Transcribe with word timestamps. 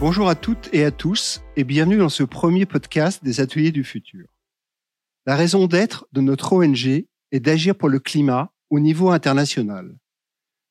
Bonjour 0.00 0.30
à 0.30 0.34
toutes 0.34 0.70
et 0.72 0.82
à 0.84 0.90
tous 0.90 1.42
et 1.56 1.64
bienvenue 1.64 1.98
dans 1.98 2.08
ce 2.08 2.22
premier 2.22 2.64
podcast 2.64 3.22
des 3.22 3.42
Ateliers 3.42 3.70
du 3.70 3.84
futur. 3.84 4.26
La 5.26 5.36
raison 5.36 5.66
d'être 5.66 6.08
de 6.12 6.22
notre 6.22 6.54
ONG 6.54 6.86
est 6.86 7.40
d'agir 7.40 7.76
pour 7.76 7.90
le 7.90 7.98
climat 7.98 8.50
au 8.70 8.80
niveau 8.80 9.10
international. 9.10 9.94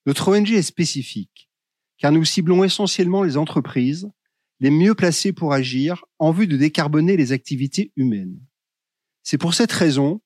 Notre 0.07 0.35
ONG 0.35 0.49
est 0.49 0.63
spécifique 0.63 1.51
car 1.99 2.11
nous 2.11 2.25
ciblons 2.25 2.63
essentiellement 2.63 3.21
les 3.21 3.37
entreprises 3.37 4.09
les 4.59 4.71
mieux 4.71 4.95
placées 4.95 5.31
pour 5.31 5.53
agir 5.53 6.05
en 6.17 6.31
vue 6.31 6.47
de 6.47 6.57
décarboner 6.57 7.15
les 7.15 7.31
activités 7.31 7.93
humaines. 7.97 8.41
C'est 9.21 9.37
pour 9.37 9.53
cette 9.53 9.71
raison 9.71 10.21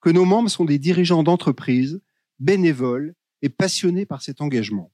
que 0.00 0.08
nos 0.08 0.24
membres 0.24 0.48
sont 0.48 0.64
des 0.64 0.78
dirigeants 0.78 1.22
d'entreprises, 1.22 2.00
bénévoles 2.38 3.14
et 3.42 3.50
passionnés 3.50 4.06
par 4.06 4.22
cet 4.22 4.40
engagement. 4.40 4.90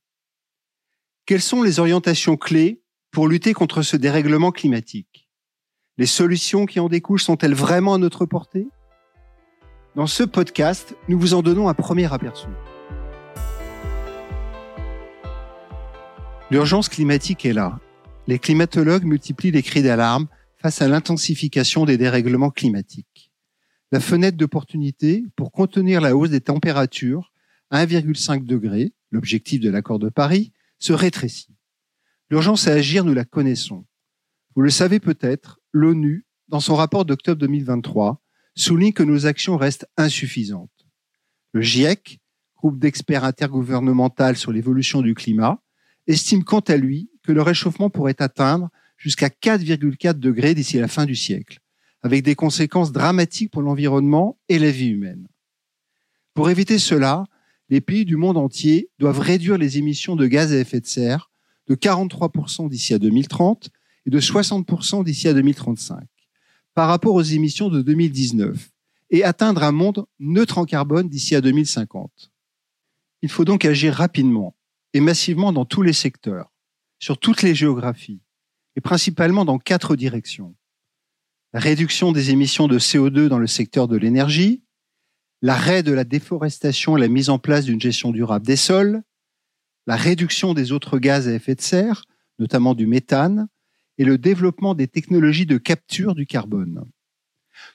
Quelles 1.27 1.41
sont 1.41 1.63
les 1.63 1.79
orientations 1.79 2.37
clés 2.37 2.82
pour 3.13 3.29
lutter 3.29 3.53
contre 3.53 3.83
ce 3.83 3.97
dérèglement 3.97 4.51
climatique 4.51 5.29
Les 5.99 6.07
solutions 6.07 6.65
qui 6.65 6.81
en 6.81 6.89
découlent 6.89 7.21
sont-elles 7.21 7.55
vraiment 7.55 7.95
à 7.95 7.99
notre 7.99 8.25
portée? 8.25 8.67
Dans 9.95 10.07
ce 10.07 10.23
podcast, 10.23 10.97
nous 11.09 11.21
vous 11.21 11.35
en 11.35 11.43
donnons 11.43 11.69
un 11.69 11.75
premier 11.75 12.11
aperçu. 12.11 12.49
L'urgence 16.51 16.89
climatique 16.89 17.45
est 17.45 17.53
là. 17.53 17.79
Les 18.27 18.39
climatologues 18.39 19.05
multiplient 19.05 19.51
les 19.51 19.63
cris 19.63 19.83
d'alarme 19.83 20.27
face 20.57 20.81
à 20.81 20.89
l'intensification 20.89 21.85
des 21.85 21.99
dérèglements 21.99 22.51
climatiques. 22.51 23.31
La 23.91 24.01
fenêtre 24.01 24.39
d'opportunité 24.39 25.23
pour 25.37 25.53
contenir 25.53 26.01
la 26.01 26.17
hausse 26.17 26.31
des 26.31 26.41
températures 26.41 27.31
à 27.71 27.85
1,5 27.85 28.47
degré, 28.47 28.95
l'objectif 29.11 29.61
de 29.61 29.69
l'accord 29.69 29.99
de 29.99 30.09
Paris, 30.09 30.53
se 30.79 30.95
rétrécit. 30.95 31.55
L'urgence 32.33 32.67
à 32.67 32.73
agir, 32.73 33.05
nous 33.05 33.13
la 33.13 33.27
connaissons. 33.27 33.85
Vous 34.57 34.63
le 34.63 34.71
savez 34.71 35.01
peut-être, 35.01 35.61
l'ONU, 35.71 36.25
dans 36.49 36.61
son 36.61 36.75
rapport 36.75 37.05
d'octobre 37.05 37.39
2023, 37.39 38.23
souligne 38.55 38.95
que 38.95 39.03
nos 39.03 39.27
actions 39.27 39.59
restent 39.59 39.85
insuffisantes. 39.99 40.87
Le 41.53 41.61
GIEC, 41.61 42.21
groupe 42.57 42.79
d'experts 42.79 43.25
intergouvernemental 43.25 44.39
sur 44.39 44.51
l'évolution 44.51 45.03
du 45.03 45.13
climat, 45.13 45.61
estime 46.07 46.43
quant 46.43 46.61
à 46.61 46.79
lui 46.79 47.11
que 47.23 47.33
le 47.33 47.43
réchauffement 47.43 47.91
pourrait 47.91 48.23
atteindre 48.23 48.71
jusqu'à 48.97 49.29
4,4 49.29 50.15
degrés 50.15 50.55
d'ici 50.55 50.79
la 50.79 50.89
fin 50.89 51.05
du 51.05 51.15
siècle, 51.15 51.59
avec 52.01 52.23
des 52.23 52.35
conséquences 52.35 52.93
dramatiques 52.93 53.51
pour 53.51 53.61
l'environnement 53.61 54.39
et 54.49 54.59
la 54.59 54.71
vie 54.71 54.89
humaine. 54.89 55.29
Pour 56.33 56.49
éviter 56.49 56.79
cela, 56.79 57.25
les 57.69 57.83
pays 57.83 58.07
du 58.07 58.17
monde 58.17 58.39
entier 58.39 58.89
doivent 58.99 59.21
réduire 59.21 59.59
les 59.59 59.77
émissions 59.77 60.17
de 60.17 60.27
gaz 60.27 60.51
à 60.55 60.57
effet 60.57 60.81
de 60.81 60.87
serre 60.87 61.29
de 61.73 61.77
43% 61.77 62.69
d'ici 62.69 62.93
à 62.93 62.99
2030 62.99 63.71
et 64.05 64.11
de 64.11 64.21
60% 64.21 65.05
d'ici 65.05 65.27
à 65.27 65.33
2035 65.33 66.07
par 66.75 66.89
rapport 66.89 67.15
aux 67.15 67.23
émissions 67.23 67.71
de 67.71 67.81
2019 67.81 68.71
et 69.09 69.25
atteindre 69.25 69.63
un 69.63 69.73
monde 69.73 70.05
neutre 70.21 70.59
en 70.59 70.67
carbone 70.67 71.09
d'ici 71.09 71.35
à 71.35 71.41
2050. 71.41 72.31
Il 73.23 73.31
faut 73.31 73.47
donc 73.47 73.65
agir 73.65 73.95
rapidement 73.95 74.55
et 74.93 75.01
massivement 75.01 75.51
dans 75.51 75.65
tous 75.65 75.81
les 75.81 75.95
secteurs, 75.95 76.53
sur 76.99 77.17
toutes 77.17 77.41
les 77.41 77.55
géographies 77.55 78.21
et 78.77 78.83
principalement 78.83 79.47
dans 79.47 79.59
quatre 79.59 79.97
directions. 79.97 80.55
La 81.55 81.61
réduction 81.61 82.13
des 82.13 82.33
émissions 82.33 82.69
de 82.69 82.79
CO2 82.79 83.29
dans 83.29 83.39
le 83.39 83.47
secteur 83.47 83.89
de 83.89 83.97
l'énergie, 83.97 84.63
l'arrêt 85.41 85.83
de 85.83 85.93
la 85.93 86.05
déforestation 86.05 86.99
et 86.99 87.01
la 87.01 87.09
mise 87.09 87.31
en 87.31 87.39
place 87.39 87.65
d'une 87.65 87.81
gestion 87.81 88.11
durable 88.11 88.45
des 88.45 88.57
sols, 88.57 89.03
la 89.87 89.97
réduction 89.97 90.55
des 90.55 90.73
autres 90.73 90.99
gaz 90.99 91.29
à 91.29 91.35
effet 91.35 91.55
de 91.55 91.61
serre, 91.61 92.05
notamment 92.39 92.75
du 92.75 92.87
méthane, 92.87 93.49
et 93.99 94.05
le 94.05 94.19
développement 94.19 94.75
des 94.75 94.89
technologies 94.89 95.47
de 95.47 95.59
capture 95.59 96.15
du 96.15 96.27
carbone. 96.27 96.85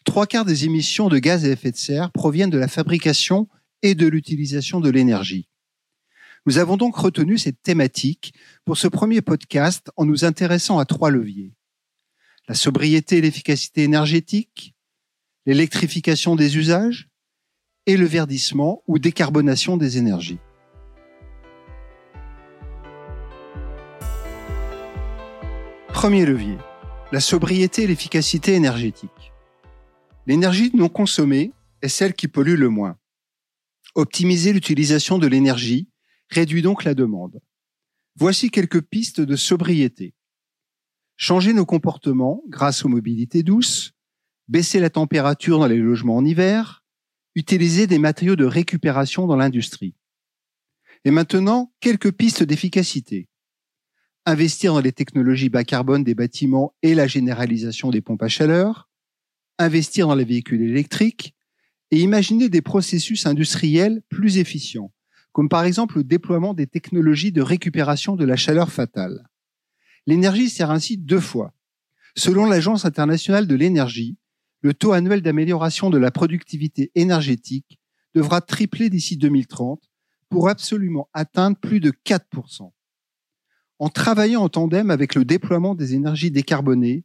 Trois 0.06 0.26
quarts 0.26 0.46
des 0.46 0.66
émissions 0.66 1.10
de 1.10 1.20
gaz 1.20 1.46
à 1.46 1.50
effet 1.50 1.72
de 1.72 1.78
serre 1.78 2.12
proviennent 2.12 2.50
de 2.50 2.58
la 2.58 2.68
fabrication 2.68 3.48
et 3.82 3.96
de 3.96 4.08
l'utilisation 4.08 4.80
de 4.80 4.90
l'énergie. 4.90 5.48
Nous 6.46 6.58
avons 6.58 6.78
donc 6.78 6.96
retenu 6.96 7.38
cette 7.38 7.62
thématique 7.62 8.34
pour 8.66 8.78
ce 8.78 8.88
premier 8.88 9.22
podcast 9.22 9.92
en 9.98 10.06
nous 10.06 10.26
intéressant 10.26 10.80
à 10.80 10.86
trois 10.86 11.12
leviers. 11.12 11.54
La 12.48 12.56
sobriété 12.56 13.18
et 13.18 13.22
l'efficacité 13.22 13.84
énergétique, 13.84 14.74
l'électrification 15.46 16.36
des 16.36 16.58
usages 16.58 17.10
et 17.86 17.98
le 17.98 18.06
verdissement 18.06 18.82
ou 18.88 18.98
décarbonation 18.98 19.76
des 19.78 19.98
énergies. 19.98 20.40
Premier 25.98 26.28
levier, 26.28 26.60
la 27.12 27.20
sobriété 27.20 27.82
et 27.82 27.88
l'efficacité 27.88 28.54
énergétique. 28.54 29.34
L'énergie 30.28 30.70
non 30.76 30.90
consommée 30.90 31.54
est 31.82 31.88
celle 31.88 32.14
qui 32.14 32.28
pollue 32.28 32.54
le 32.54 32.70
moins. 32.70 33.00
Optimiser 33.96 34.54
l'utilisation 34.54 35.18
de 35.18 35.26
l'énergie 35.26 35.90
réduit 36.30 36.62
donc 36.62 36.84
la 36.84 36.94
demande. 36.94 37.42
Voici 38.16 38.52
quelques 38.52 38.84
pistes 38.84 39.22
de 39.22 39.36
sobriété. 39.36 40.14
Changer 41.16 41.52
nos 41.52 41.66
comportements 41.66 42.44
grâce 42.48 42.86
aux 42.86 42.90
mobilités 42.90 43.42
douces, 43.42 43.94
baisser 44.48 44.80
la 44.80 44.92
température 44.92 45.58
dans 45.58 45.66
les 45.66 45.78
logements 45.78 46.18
en 46.18 46.26
hiver, 46.26 46.84
utiliser 47.34 47.88
des 47.88 47.98
matériaux 47.98 48.36
de 48.36 48.46
récupération 48.46 49.26
dans 49.26 49.36
l'industrie. 49.36 49.96
Et 51.06 51.10
maintenant, 51.10 51.74
quelques 51.80 52.12
pistes 52.12 52.44
d'efficacité. 52.44 53.28
Investir 54.30 54.74
dans 54.74 54.82
les 54.82 54.92
technologies 54.92 55.48
bas 55.48 55.64
carbone 55.64 56.04
des 56.04 56.14
bâtiments 56.14 56.74
et 56.84 56.96
la 56.96 57.08
généralisation 57.08 57.92
des 57.92 58.02
pompes 58.02 58.24
à 58.24 58.28
chaleur, 58.28 58.90
investir 59.58 60.06
dans 60.06 60.16
les 60.16 60.26
véhicules 60.26 60.70
électriques 60.70 61.34
et 61.92 62.02
imaginer 62.02 62.50
des 62.50 62.62
processus 62.62 63.26
industriels 63.26 64.02
plus 64.10 64.38
efficients, 64.38 64.92
comme 65.32 65.48
par 65.48 65.64
exemple 65.64 66.00
le 66.00 66.04
déploiement 66.04 66.54
des 66.54 66.68
technologies 66.68 67.32
de 67.32 67.42
récupération 67.42 68.18
de 68.18 68.26
la 68.26 68.36
chaleur 68.36 68.70
fatale. 68.70 69.30
L'énergie 70.08 70.50
sert 70.50 70.72
ainsi 70.72 70.98
deux 70.98 71.22
fois. 71.22 71.54
Selon 72.18 72.48
l'Agence 72.48 72.84
internationale 72.84 73.48
de 73.48 73.56
l'énergie, 73.56 74.18
le 74.60 74.74
taux 74.74 74.92
annuel 74.92 75.22
d'amélioration 75.22 75.90
de 75.90 75.98
la 75.98 76.12
productivité 76.12 76.92
énergétique 76.96 77.80
devra 78.14 78.42
tripler 78.42 78.90
d'ici 78.90 79.16
2030 79.16 79.90
pour 80.28 80.50
absolument 80.50 81.08
atteindre 81.14 81.56
plus 81.58 81.80
de 81.80 81.92
4%. 82.06 82.74
En 83.80 83.90
travaillant 83.90 84.42
en 84.42 84.50
tandem 84.50 84.90
avec 84.90 85.14
le 85.14 85.24
déploiement 85.24 85.76
des 85.76 85.94
énergies 85.94 86.32
décarbonées, 86.32 87.04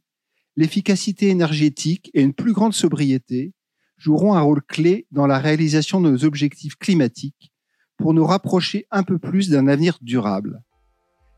l'efficacité 0.55 1.27
énergétique 1.29 2.09
et 2.15 2.21
une 2.23 2.33
plus 2.33 2.53
grande 2.53 2.73
sobriété 2.73 3.53
joueront 3.97 4.33
un 4.33 4.41
rôle 4.41 4.63
clé 4.63 5.05
dans 5.11 5.27
la 5.27 5.37
réalisation 5.37 6.01
de 6.01 6.09
nos 6.09 6.25
objectifs 6.25 6.75
climatiques 6.75 7.51
pour 7.97 8.13
nous 8.15 8.25
rapprocher 8.25 8.87
un 8.89 9.03
peu 9.03 9.19
plus 9.19 9.49
d'un 9.49 9.67
avenir 9.67 9.99
durable. 10.01 10.63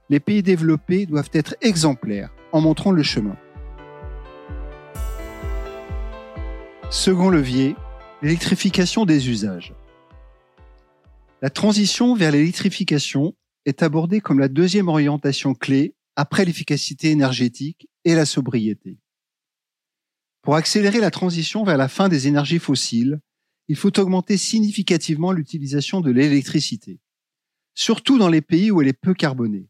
Les 0.10 0.22
pays 0.22 0.42
développés 0.42 1.06
doivent 1.06 1.32
être 1.34 1.56
exemplaires 1.62 2.34
en 2.54 2.62
montrant 2.62 2.92
le 2.92 3.04
chemin. 3.04 3.36
Second 6.90 7.30
levier, 7.30 7.76
l'électrification 8.22 9.06
des 9.06 9.30
usages. 9.30 9.74
La 11.42 11.50
transition 11.50 12.16
vers 12.16 12.32
l'électrification 12.32 13.36
est 13.66 13.84
abordée 13.84 14.22
comme 14.22 14.40
la 14.40 14.48
deuxième 14.48 14.88
orientation 14.88 15.54
clé 15.54 15.96
après 16.16 16.46
l'efficacité 16.46 17.12
énergétique 17.12 17.90
et 18.04 18.16
la 18.16 18.26
sobriété. 18.26 19.00
Pour 20.42 20.56
accélérer 20.56 21.00
la 21.00 21.12
transition 21.12 21.64
vers 21.64 21.78
la 21.78 21.88
fin 21.88 22.08
des 22.08 22.28
énergies 22.28 22.60
fossiles, 22.60 23.20
il 23.68 23.76
faut 23.76 24.00
augmenter 24.00 24.38
significativement 24.38 25.32
l'utilisation 25.32 26.02
de 26.02 26.12
l'électricité, 26.12 27.00
surtout 27.74 28.20
dans 28.20 28.30
les 28.30 28.42
pays 28.42 28.70
où 28.70 28.82
elle 28.82 28.88
est 28.88 28.94
peu 28.94 29.14
carbonée. 29.14 29.68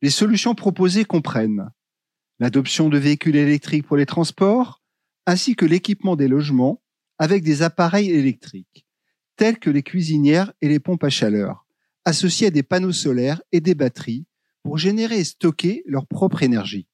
Les 0.00 0.10
solutions 0.10 0.54
proposées 0.54 1.04
comprennent 1.04 1.70
l'adoption 2.38 2.88
de 2.88 2.98
véhicules 2.98 3.36
électriques 3.36 3.86
pour 3.86 3.96
les 3.96 4.06
transports, 4.06 4.82
ainsi 5.26 5.54
que 5.56 5.66
l'équipement 5.66 6.16
des 6.16 6.28
logements 6.28 6.82
avec 7.18 7.44
des 7.44 7.62
appareils 7.62 8.10
électriques, 8.10 8.86
tels 9.36 9.58
que 9.58 9.70
les 9.70 9.82
cuisinières 9.82 10.52
et 10.60 10.68
les 10.68 10.80
pompes 10.80 11.04
à 11.04 11.10
chaleur, 11.10 11.61
associés 12.04 12.48
à 12.48 12.50
des 12.50 12.62
panneaux 12.62 12.92
solaires 12.92 13.42
et 13.52 13.60
des 13.60 13.74
batteries 13.74 14.26
pour 14.62 14.78
générer 14.78 15.18
et 15.18 15.24
stocker 15.24 15.82
leur 15.86 16.06
propre 16.06 16.42
énergie. 16.42 16.86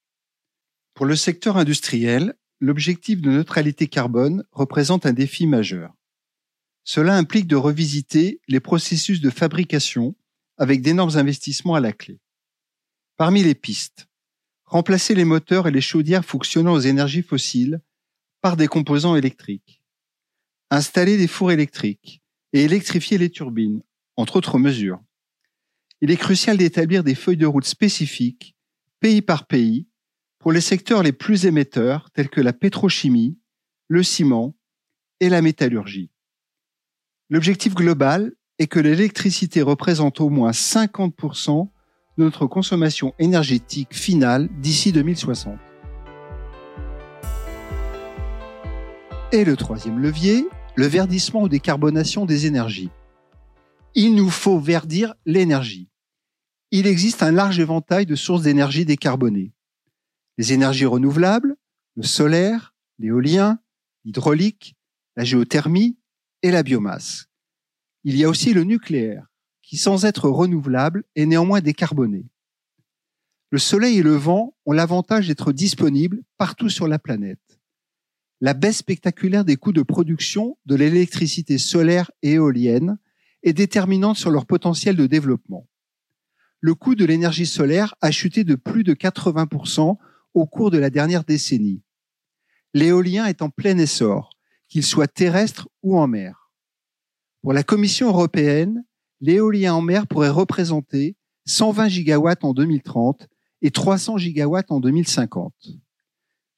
Pour 0.93 1.05
le 1.05 1.15
secteur 1.15 1.57
industriel, 1.57 2.35
l'objectif 2.59 3.21
de 3.21 3.29
neutralité 3.29 3.87
carbone 3.87 4.43
représente 4.51 5.05
un 5.05 5.13
défi 5.13 5.47
majeur. 5.47 5.93
Cela 6.83 7.15
implique 7.15 7.47
de 7.47 7.55
revisiter 7.55 8.41
les 8.47 8.59
processus 8.59 9.21
de 9.21 9.29
fabrication 9.29 10.15
avec 10.57 10.81
d'énormes 10.81 11.17
investissements 11.17 11.75
à 11.75 11.79
la 11.79 11.93
clé. 11.93 12.19
Parmi 13.15 13.43
les 13.43 13.55
pistes, 13.55 14.07
remplacer 14.65 15.15
les 15.15 15.25
moteurs 15.25 15.67
et 15.67 15.71
les 15.71 15.81
chaudières 15.81 16.25
fonctionnant 16.25 16.73
aux 16.73 16.79
énergies 16.79 17.23
fossiles 17.23 17.81
par 18.41 18.57
des 18.57 18.67
composants 18.67 19.15
électriques. 19.15 19.81
Installer 20.69 21.17
des 21.17 21.27
fours 21.27 21.51
électriques 21.51 22.21
et 22.53 22.63
électrifier 22.63 23.17
les 23.17 23.29
turbines, 23.29 23.81
entre 24.19 24.35
autres 24.35 24.59
mesures. 24.59 24.99
Il 26.01 26.11
est 26.11 26.17
crucial 26.17 26.57
d'établir 26.57 27.03
des 27.05 27.15
feuilles 27.15 27.37
de 27.37 27.45
route 27.45 27.65
spécifiques 27.65 28.55
pays 28.99 29.21
par 29.21 29.47
pays, 29.47 29.87
pour 30.39 30.51
les 30.51 30.59
secteurs 30.59 31.03
les 31.03 31.13
plus 31.13 31.45
émetteurs 31.45 32.11
tels 32.11 32.29
que 32.29 32.41
la 32.41 32.51
pétrochimie, 32.51 33.39
le 33.87 34.03
ciment 34.03 34.57
et 35.21 35.29
la 35.29 35.41
métallurgie. 35.41 36.11
L'objectif 37.29 37.75
global 37.75 38.33
est 38.57 38.67
que 38.67 38.79
l'électricité 38.79 39.61
représente 39.61 40.19
au 40.19 40.29
moins 40.29 40.51
50% 40.51 41.69
de 42.17 42.23
notre 42.23 42.45
consommation 42.45 43.13
énergétique 43.19 43.95
finale 43.95 44.49
d'ici 44.59 44.91
2060. 44.91 45.57
Et 49.31 49.45
le 49.45 49.55
troisième 49.55 49.99
levier, 49.99 50.45
le 50.75 50.87
verdissement 50.87 51.43
ou 51.43 51.47
décarbonation 51.49 52.25
des 52.25 52.47
énergies. 52.47 52.89
Il 53.95 54.13
nous 54.13 54.29
faut 54.29 54.59
verdir 54.59 55.15
l'énergie. 55.25 55.89
Il 56.71 56.85
existe 56.85 57.23
un 57.23 57.31
large 57.31 57.59
éventail 57.59 58.05
de 58.05 58.15
sources 58.15 58.43
d'énergie 58.43 58.85
décarbonées. 58.85 59.51
Les 60.37 60.53
énergies 60.53 60.85
renouvelables, 60.85 61.55
le 61.95 62.03
solaire, 62.03 62.75
l'éolien, 62.99 63.59
l'hydraulique, 64.05 64.75
la 65.15 65.23
géothermie 65.23 65.97
et 66.43 66.51
la 66.51 66.61
biomasse. 66.61 67.27
Il 68.03 68.15
y 68.15 68.23
a 68.23 68.29
aussi 68.29 68.53
le 68.53 68.63
nucléaire, 68.63 69.27
qui 69.63 69.77
sans 69.77 70.05
être 70.05 70.29
renouvelable 70.29 71.03
est 71.15 71.25
néanmoins 71.25 71.61
décarboné. 71.61 72.29
Le 73.49 73.57
soleil 73.57 73.97
et 73.97 74.03
le 74.03 74.15
vent 74.15 74.55
ont 74.67 74.71
l'avantage 74.71 75.27
d'être 75.27 75.51
disponibles 75.51 76.21
partout 76.37 76.69
sur 76.69 76.87
la 76.87 76.99
planète. 76.99 77.59
La 78.39 78.53
baisse 78.53 78.77
spectaculaire 78.77 79.43
des 79.43 79.57
coûts 79.57 79.73
de 79.73 79.81
production 79.81 80.57
de 80.67 80.75
l'électricité 80.75 81.57
solaire 81.57 82.11
et 82.21 82.33
éolienne 82.33 82.99
est 83.43 83.53
déterminante 83.53 84.17
sur 84.17 84.31
leur 84.31 84.45
potentiel 84.45 84.95
de 84.95 85.07
développement. 85.07 85.67
Le 86.59 86.75
coût 86.75 86.95
de 86.95 87.05
l'énergie 87.05 87.45
solaire 87.45 87.95
a 88.01 88.11
chuté 88.11 88.43
de 88.43 88.55
plus 88.55 88.83
de 88.83 88.93
80% 88.93 89.97
au 90.33 90.45
cours 90.45 90.71
de 90.71 90.77
la 90.77 90.89
dernière 90.89 91.23
décennie. 91.23 91.81
L'éolien 92.73 93.25
est 93.25 93.41
en 93.41 93.49
plein 93.49 93.77
essor, 93.77 94.29
qu'il 94.67 94.83
soit 94.83 95.07
terrestre 95.07 95.69
ou 95.81 95.97
en 95.97 96.07
mer. 96.07 96.51
Pour 97.41 97.53
la 97.53 97.63
Commission 97.63 98.09
européenne, 98.09 98.83
l'éolien 99.21 99.73
en 99.73 99.81
mer 99.81 100.07
pourrait 100.07 100.29
représenter 100.29 101.15
120 101.45 101.87
gigawatts 101.87 102.43
en 102.43 102.53
2030 102.53 103.27
et 103.61 103.71
300 103.71 104.17
gigawatts 104.17 104.71
en 104.71 104.79
2050. 104.79 105.53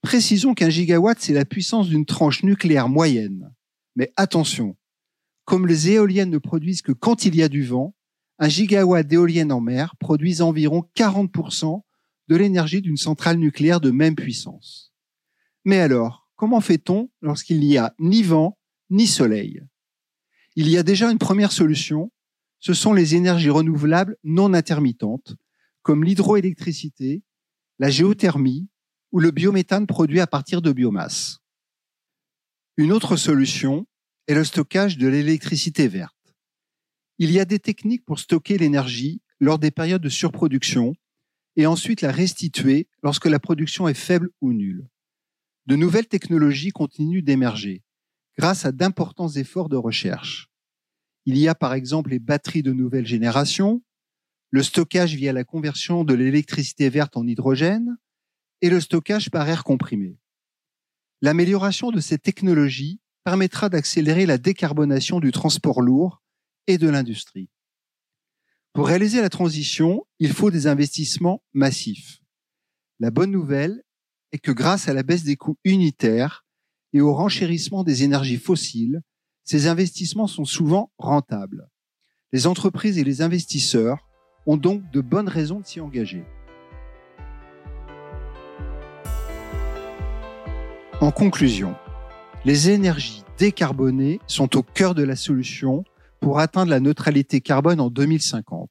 Précisons 0.02 0.54
qu'un 0.54 0.70
gigawatt, 0.70 1.20
c'est 1.20 1.34
la 1.34 1.46
puissance 1.46 1.88
d'une 1.88 2.06
tranche 2.06 2.44
nucléaire 2.44 2.90
moyenne. 2.90 3.54
Mais 3.96 4.12
attention, 4.18 4.76
comme 5.52 5.68
les 5.68 5.90
éoliennes 5.90 6.30
ne 6.30 6.38
produisent 6.38 6.82
que 6.82 6.94
quand 6.94 7.26
il 7.26 7.36
y 7.36 7.44
a 7.44 7.50
du 7.50 7.66
vent, 7.66 7.94
un 8.40 8.48
gigawatt 8.48 9.06
d'éoliennes 9.06 9.52
en 9.52 9.60
mer 9.60 9.98
produit 9.98 10.42
environ 10.42 10.90
40% 10.96 11.82
de 12.30 12.36
l'énergie 12.38 12.82
d'une 12.82 12.96
centrale 12.96 13.36
nucléaire 13.36 13.82
de 13.82 13.92
même 13.92 14.16
puissance. 14.16 14.94
Mais 15.66 15.80
alors, 15.80 16.30
comment 16.38 16.62
fait-on 16.62 17.10
lorsqu'il 17.20 17.60
n'y 17.60 17.78
a 17.78 17.94
ni 18.00 18.24
vent 18.24 18.58
ni 18.90 19.08
soleil? 19.08 19.62
Il 20.56 20.70
y 20.70 20.78
a 20.78 20.84
déjà 20.84 21.12
une 21.12 21.18
première 21.18 21.52
solution, 21.52 22.14
ce 22.62 22.74
sont 22.74 22.94
les 22.94 23.16
énergies 23.16 23.50
renouvelables 23.50 24.16
non 24.24 24.54
intermittentes, 24.54 25.36
comme 25.82 26.06
l'hydroélectricité, 26.06 27.24
la 27.78 27.90
géothermie 27.90 28.70
ou 29.12 29.20
le 29.20 29.32
biométhane 29.32 29.86
produit 29.86 30.22
à 30.22 30.28
partir 30.28 30.62
de 30.62 30.72
biomasse. 30.72 31.40
Une 32.78 32.94
autre 32.94 33.18
solution 33.18 33.86
est 34.32 34.36
le 34.36 34.46
stockage 34.46 34.98
de 34.98 35.10
l'électricité 35.10 35.90
verte. 35.90 36.16
Il 37.18 37.32
y 37.32 37.40
a 37.42 37.46
des 37.46 37.60
techniques 37.60 38.06
pour 38.06 38.18
stocker 38.18 38.58
l'énergie 38.58 39.22
lors 39.42 39.60
des 39.60 39.72
périodes 39.72 40.02
de 40.02 40.08
surproduction 40.08 40.94
et 41.58 41.66
ensuite 41.66 42.00
la 42.00 42.14
restituer 42.14 42.88
lorsque 43.04 43.26
la 43.26 43.40
production 43.40 43.90
est 43.90 43.94
faible 43.94 44.30
ou 44.40 44.54
nulle. 44.54 44.88
De 45.66 45.76
nouvelles 45.76 46.08
technologies 46.08 46.72
continuent 46.72 47.24
d'émerger 47.24 47.84
grâce 48.38 48.66
à 48.66 48.72
d'importants 48.72 49.28
efforts 49.28 49.68
de 49.68 49.76
recherche. 49.76 50.48
Il 51.26 51.38
y 51.38 51.50
a 51.50 51.54
par 51.54 51.74
exemple 51.74 52.12
les 52.12 52.20
batteries 52.20 52.64
de 52.64 52.72
nouvelle 52.72 53.06
génération, 53.06 53.84
le 54.50 54.64
stockage 54.64 55.14
via 55.14 55.34
la 55.34 55.44
conversion 55.44 56.06
de 56.06 56.14
l'électricité 56.14 56.90
verte 56.90 57.18
en 57.18 57.28
hydrogène 57.28 57.98
et 58.62 58.70
le 58.70 58.80
stockage 58.80 59.30
par 59.30 59.50
air 59.50 59.66
comprimé. 59.66 60.18
L'amélioration 61.22 61.92
de 61.92 62.00
ces 62.00 62.18
technologies 62.18 63.02
permettra 63.24 63.70
d'accélérer 63.70 64.26
la 64.26 64.38
décarbonation 64.38 65.20
du 65.20 65.32
transport 65.32 65.82
lourd 65.82 66.22
et 66.68 66.78
de 66.78 66.90
l'industrie. 66.90 67.50
Pour 68.74 68.88
réaliser 68.88 69.22
la 69.22 69.30
transition, 69.30 70.06
il 70.20 70.32
faut 70.32 70.50
des 70.50 70.68
investissements 70.68 71.44
massifs. 71.54 72.20
La 73.00 73.12
bonne 73.12 73.32
nouvelle 73.32 73.84
est 74.32 74.40
que 74.40 74.52
grâce 74.52 74.88
à 74.88 74.94
la 74.94 75.04
baisse 75.04 75.24
des 75.24 75.36
coûts 75.36 75.58
unitaires 75.66 76.46
et 76.94 77.02
au 77.02 77.14
renchérissement 77.14 77.84
des 77.84 78.04
énergies 78.04 78.38
fossiles, 78.38 79.02
ces 79.44 79.68
investissements 79.68 80.28
sont 80.28 80.46
souvent 80.46 80.92
rentables. 80.98 81.68
Les 82.32 82.48
entreprises 82.48 82.98
et 82.98 83.04
les 83.04 83.22
investisseurs 83.22 84.08
ont 84.46 84.58
donc 84.58 84.90
de 84.92 85.02
bonnes 85.02 85.28
raisons 85.28 85.60
de 85.60 85.66
s'y 85.66 85.82
engager. 85.82 86.24
En 91.02 91.12
conclusion, 91.12 91.76
les 92.44 92.72
énergies 92.72 93.24
décarbonées 93.38 94.20
sont 94.28 94.58
au 94.58 94.64
cœur 94.64 94.96
de 94.96 95.04
la 95.04 95.16
solution 95.16 95.84
pour 96.20 96.40
atteindre 96.40 96.72
la 96.72 96.80
neutralité 96.80 97.40
carbone 97.40 97.80
en 97.80 97.90
2050. 97.90 98.70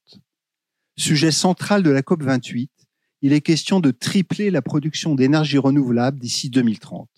Sujet 0.97 1.31
central 1.31 1.83
de 1.83 1.91
la 1.91 2.03
COP28, 2.03 2.69
il 3.23 3.33
est 3.33 3.41
question 3.41 3.81
de 3.81 3.91
tripler 3.91 4.51
la 4.51 4.63
production 4.63 5.15
d'énergie 5.15 5.59
renouvelable 5.59 6.19
d'ici 6.19 6.51
2030. 6.51 7.09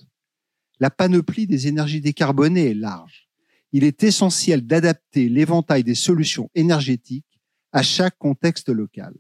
La 0.79 0.91
panoplie 0.91 1.47
des 1.47 1.69
énergies 1.69 2.01
décarbonées 2.01 2.71
est 2.71 2.75
large. 2.75 3.29
Il 3.73 3.85
est 3.85 4.03
essentiel 4.03 4.67
d'adapter 4.67 5.29
l'éventail 5.29 5.85
des 5.85 5.95
solutions 5.95 6.51
énergétiques 6.55 7.41
à 7.73 7.83
chaque 7.83 8.19
contexte 8.19 8.69
local. 8.69 9.15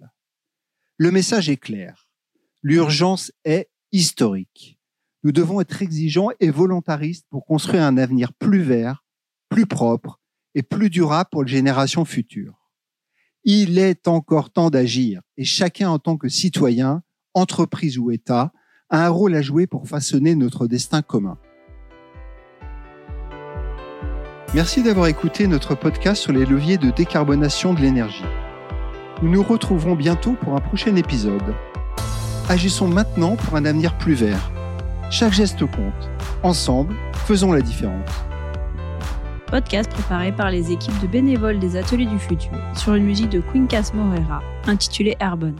Le 0.98 1.10
message 1.10 1.48
est 1.48 1.56
clair. 1.56 2.08
L'urgence 2.62 3.32
est 3.44 3.70
historique. 3.90 4.78
Nous 5.24 5.30
devons 5.30 5.60
être 5.60 5.82
exigeants 5.82 6.30
et 6.40 6.50
volontaristes 6.50 7.26
pour 7.30 7.46
construire 7.46 7.84
un 7.84 7.96
avenir 7.96 8.32
plus 8.32 8.62
vert, 8.62 9.04
plus 9.48 9.66
propre 9.66 10.18
et 10.56 10.62
plus 10.62 10.90
durable 10.90 11.28
pour 11.30 11.44
les 11.44 11.52
générations 11.52 12.04
futures. 12.04 12.58
Il 13.44 13.78
est 13.78 14.08
encore 14.08 14.50
temps 14.50 14.70
d'agir 14.70 15.20
et 15.36 15.44
chacun 15.44 15.90
en 15.90 16.00
tant 16.00 16.16
que 16.16 16.28
citoyen, 16.28 17.02
entreprise 17.34 17.98
ou 17.98 18.10
État, 18.10 18.52
a 18.90 19.06
un 19.06 19.08
rôle 19.08 19.34
à 19.36 19.42
jouer 19.42 19.68
pour 19.68 19.88
façonner 19.88 20.34
notre 20.34 20.66
destin 20.66 21.02
commun. 21.02 21.38
Merci 24.54 24.82
d'avoir 24.82 25.06
écouté 25.06 25.46
notre 25.46 25.76
podcast 25.76 26.20
sur 26.20 26.32
les 26.32 26.44
leviers 26.44 26.78
de 26.78 26.90
décarbonation 26.90 27.74
de 27.74 27.80
l'énergie. 27.80 28.24
Nous 29.22 29.30
nous 29.30 29.42
retrouverons 29.42 29.94
bientôt 29.94 30.34
pour 30.34 30.56
un 30.56 30.60
prochain 30.60 30.96
épisode. 30.96 31.54
Agissons 32.48 32.88
maintenant 32.88 33.36
pour 33.36 33.54
un 33.54 33.64
avenir 33.64 33.96
plus 33.96 34.14
vert 34.14 34.52
chaque 35.12 35.34
geste 35.34 35.60
compte. 35.66 36.10
Ensemble, 36.42 36.94
faisons 37.26 37.52
la 37.52 37.60
différence. 37.60 38.10
Podcast 39.46 39.92
préparé 39.92 40.32
par 40.32 40.50
les 40.50 40.72
équipes 40.72 40.98
de 41.02 41.06
bénévoles 41.06 41.58
des 41.58 41.76
Ateliers 41.76 42.06
du 42.06 42.18
Futur 42.18 42.58
sur 42.74 42.94
une 42.94 43.04
musique 43.04 43.28
de 43.28 43.42
Quincas 43.42 43.90
Morera 43.92 44.42
intitulée 44.66 45.14
Airborne. 45.20 45.58